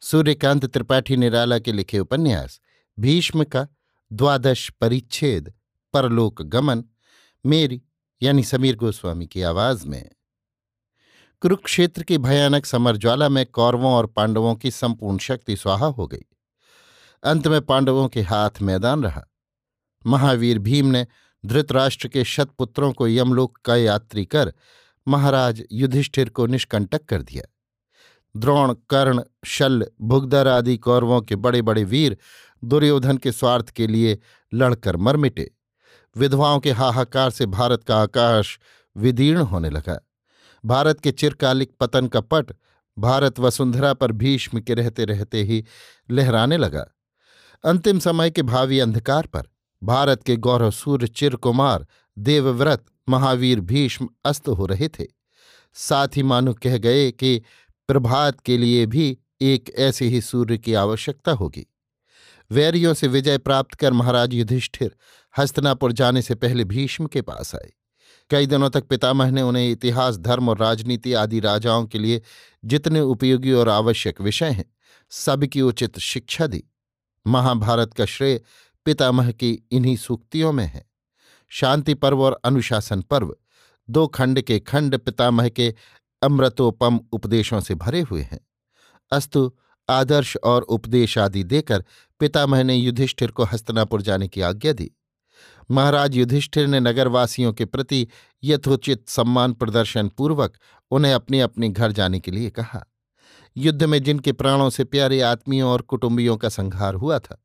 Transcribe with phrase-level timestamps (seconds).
[0.00, 2.60] सूर्यकांत त्रिपाठी निराला के लिखे उपन्यास,
[2.98, 3.68] भीष्म का
[4.12, 5.52] द्वादश परिच्छेद,
[5.92, 6.84] परलोक गमन,
[7.46, 7.82] मेरी
[8.22, 10.10] यानी समीर गोस्वामी की आवाज़ में।
[11.40, 16.24] कुरुक्षेत्र की भयानक समरज्वाला में कौरवों और पांडवों की संपूर्ण शक्ति स्वाहा हो गई।
[17.22, 19.26] अंत में पांडवों के हाथ मैदान रहा।
[20.06, 21.06] महावीर भीम ने
[21.46, 24.54] धृतराष्ट्र के शतपुत्रों को यमलोक का यात्री कर
[25.08, 27.49] महाराज युधिष्ठिर को निष्कंटक कर दिया।
[28.36, 32.16] द्रोण, कर्ण शल्य भुगदर आदि कौरवों के बड़े बड़े वीर
[32.64, 34.18] दुर्योधन के स्वार्थ के लिए
[34.54, 35.50] लड़कर मर मिटे।
[36.16, 38.58] विधवाओं के हाहाकार से भारत का आकाश
[38.96, 40.08] विदीर्ण होने लगा।
[40.64, 42.52] भारत के चिरकालिक पतन का पट
[42.98, 45.64] भारत वसुंधरा पर भीष्म के रहते रहते ही
[46.10, 46.86] लहराने लगा।
[47.64, 49.42] अंतिम समय के भावी अंधकार पर
[49.82, 51.86] भारत के गौरव सूर्य, चिरकुमार,
[52.18, 55.06] देवव्रत, महावीर भीष्म अस्त हो रहे थे।
[55.74, 57.42] साथ ही मानो कह गए कि
[57.90, 61.66] प्रभात के लिए भी एक ऐसे ही सूर्य की आवश्यकता होगी।
[62.50, 64.96] वैरियों से विजय प्राप्त कर महाराज युधिष्ठिर
[65.38, 67.72] हस्तनापुर जाने से पहले भीष्म के पास आए।
[68.30, 72.22] कई दिनों तक पितामह ने उन्हें इतिहास, धर्म और राजनीति आदि राजाओं के लिए
[72.64, 74.74] जितने उपयोगी और आवश्यक विषय हैं,
[75.10, 76.64] सबकी उचित शिक्षा दी।
[77.26, 78.40] महाभारत का श्रेय
[78.84, 80.90] पितामह की इन्हीं सूक्तियों में है।
[81.48, 83.36] शांति पर्व और अनुशासन पर्व,
[83.90, 85.74] दो खंड के खंड पितामह के
[86.22, 88.40] अमृतोपम उपदेशों से भरे हुए हैं।
[89.12, 89.52] अस्तु,
[89.90, 91.84] आदर्श और उपदेश आदि देकर
[92.20, 94.90] पितामह ने युधिष्ठिर को हस्तनापुर जाने की आज्ञा दी।
[95.70, 98.08] महाराज युधिष्ठिर ने नगरवासियों के प्रति
[98.44, 100.56] यथोचित सम्मान प्रदर्शन पूर्वक
[100.90, 102.86] उन्हें अपने अपने घर जाने के लिए कहा।
[103.56, 107.44] युद्ध में जिनके प्राणों से प्यारे आत्मियों और कुटुंबियों का संहार हुआ था,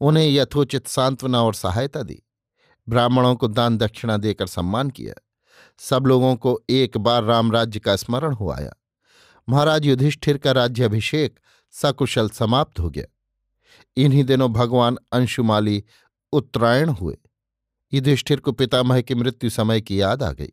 [0.00, 2.22] उन्हें यथोचित सांत्वना और सहायता दी।
[2.88, 5.23] ब्राह्मणों को दान दक्षिणा देकर सम्मान किया।
[5.78, 8.72] सब लोगों को एक बार राम राज्य का स्मरण हो आया।
[9.48, 11.40] महाराज युधिष्ठिर का राज्याभिषेक
[11.70, 13.04] सकुशल समाप्त हो गया।
[13.96, 15.84] इन्हीं दिनों भगवान अंशुमाली
[16.32, 17.18] उत्तरायण हुए।
[17.92, 20.52] युधिष्ठिर को पितामह की मृत्यु समय की याद आ गई।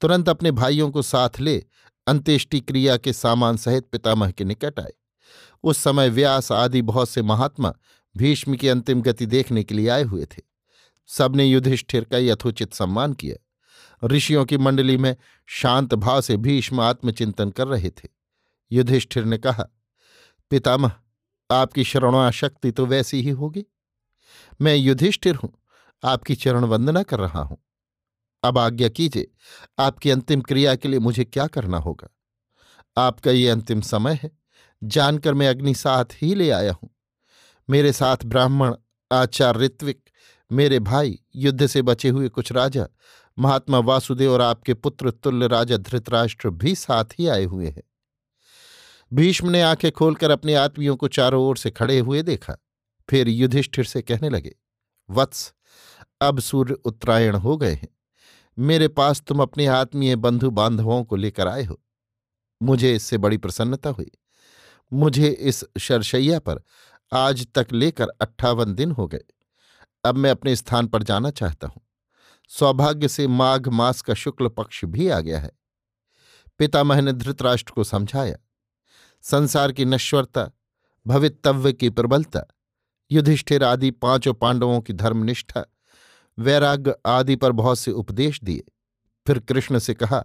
[0.00, 1.64] तुरंत अपने भाइयों को साथ ले
[2.06, 4.92] अंत्येष्टि क्रिया के सामान सहित पितामह के निकट आए।
[5.62, 7.74] उस समय व्यास आदि बहुत से महात्मा
[8.16, 10.42] भीष्म की अंतिम गति देखने के लिए आए हुए थे।
[11.06, 13.46] सबने युधिष्ठिर का यथोचित सम्मान किया।
[14.04, 15.16] ऋषियों की मंडली में
[15.46, 18.08] शांत भाव से भीष्म आत्मचिंतन कर रहे थे।
[18.72, 19.64] युधिष्ठिर ने कहा,
[20.50, 20.92] पितामह,
[21.50, 23.64] आपकी शरणोशक्ति तो वैसी ही होगी।
[24.60, 25.52] मैं युधिष्ठिर हूँ,
[26.04, 27.58] आपकी चरण वंदना कर रहा हूँ।
[28.42, 29.30] अब आज्ञा कीजिए,
[29.78, 32.08] आपकी अंतिम क्रिया के लिए मुझे क्या करना होगा?
[32.96, 34.30] आपका ये अंतिम समय है,
[34.84, 36.90] जानकर मैं अग्नि साथ ही ले आया हूँ।
[37.70, 38.74] मेरे साथ ब्राह्मण,
[39.12, 40.00] आचार्य ऋत्विक,
[40.52, 42.86] मेरे भाई, युद्ध से बचे हुए कुछ राजा
[43.38, 47.82] महात्मा वासुदेव और आपके पुत्र तुल्य राजा धृतराष्ट्र भी साथ ही आए हुए हैं।
[49.12, 52.56] भीष्म ने आँखें खोलकर अपने आत्मियों को चारों ओर से खड़े हुए देखा।
[53.08, 54.54] फिर युधिष्ठिर से कहने लगे,
[55.10, 55.54] वत्स,
[56.20, 57.88] अब सूर्य उत्तरायण हो गए हैं।
[58.58, 61.80] मेरे पास तुम अपने आत्मीय बंधु बांधवों को लेकर आए हो।
[62.62, 64.10] मुझे इससे बड़ी प्रसन्नता हुई।
[64.92, 66.62] मुझे इस शरशैया पर
[67.12, 69.24] आज तक लेकर अट्ठावन दिन हो गए।
[70.04, 71.82] अब मैं अपने स्थान पर जाना चाहता हूँ।
[72.52, 75.50] सौभाग्य से माघ मास का शुक्ल पक्ष भी आ गया है।
[76.58, 78.36] पितामह ने धृतराष्ट्र को समझाया।
[79.22, 80.50] संसार की नश्वरता,
[81.06, 82.44] भवितव्य की प्रबलता,
[83.10, 85.64] युधिष्ठिर आदि पाँचों पांडवों की धर्मनिष्ठा
[86.38, 88.62] वैराग्य आदि पर बहुत से उपदेश दिए।
[89.26, 90.24] फिर कृष्ण से कहा,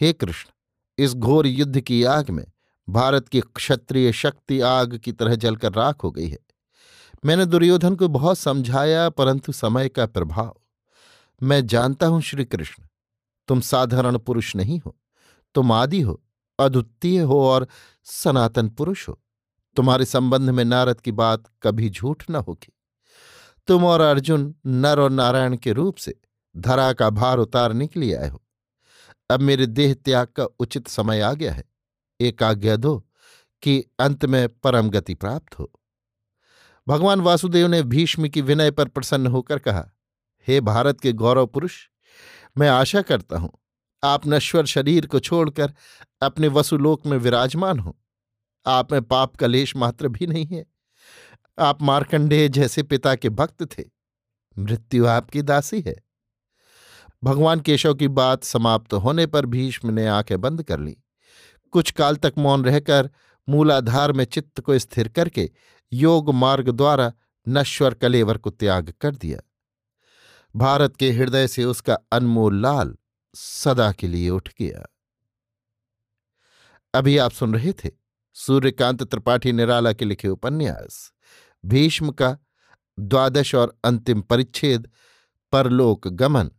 [0.00, 0.50] हे कृष्ण,
[0.98, 2.46] इस घोर युद्ध की आग में
[2.88, 6.38] भारत की क्षत्रिय शक्ति आग की तरह जलकर राख हो गई है।
[7.24, 10.60] मैंने दुर्योधन को बहुत समझाया, परंतु समय का प्रभाव
[11.42, 12.82] मैं जानता हूँ श्री कृष्ण,
[13.48, 14.96] तुम साधारण पुरुष नहीं हो,
[15.54, 16.22] तुम आदि हो,
[16.58, 17.66] अद्वितीय हो और
[18.04, 19.18] सनातन पुरुष हो।
[19.76, 22.72] तुम्हारे संबंध में नारद की बात कभी झूठ न होगी।
[23.68, 26.14] तुम और अर्जुन नर और नारायण के रूप से
[26.56, 28.42] धरा का भार उतारने के लिए आए हो।
[29.30, 31.64] अब मेरे देह त्याग का उचित समय आ गया है।
[32.20, 32.98] एक आज्ञा दो
[33.62, 35.70] कि अंत में परम गति प्राप्त हो।
[36.88, 39.88] भगवान वासुदेव ने भीष्म की विनय पर प्रसन्न होकर कहा
[40.48, 41.74] हे भारत के गौरव पुरुष,
[42.58, 43.50] मैं आशा करता हूँ,
[44.04, 45.72] आप नश्वर शरीर को छोड़कर
[46.22, 47.96] अपने वसुलोक में विराजमान हो।
[48.66, 50.64] आप में पाप का लेश मात्र भी नहीं है।
[51.58, 53.84] आप मार्कंडेय जैसे पिता के भक्त थे।
[54.58, 55.96] मृत्यु आपकी दासी है।
[57.24, 60.96] भगवान केशव की बात समाप्त होने पर भीष्म ने आँखें बंद कर ली।
[61.72, 63.10] कुछ काल तक मौन रहकर
[63.48, 65.50] मूलाधार में चित्त को स्थिर करके
[65.92, 67.12] योग मार्ग द्वारा
[67.48, 69.38] नश्वर कलेवर को त्याग कर दिया।
[70.56, 72.96] भारत के हृदय से उसका अनमोल लाल
[73.34, 74.86] सदा के लिए उठ गया।
[76.94, 77.90] अभी आप सुन रहे थे
[78.34, 81.12] सूर्यकांत त्रिपाठी निराला के लिखे उपन्यास,
[81.66, 82.38] भीष्म का
[82.98, 84.90] द्वादश और अंतिम परिच्छेद,
[85.52, 86.50] परलोक गमन,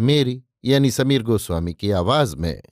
[0.00, 2.62] मेरी यानी समीर गोस्वामी की आवाज़ में।